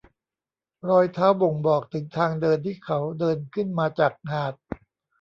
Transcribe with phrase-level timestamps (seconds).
[0.89, 4.53] รอยเท้าบ่งบอกถึงทางเดินที่เขาเดินขึ้นมาจากหาด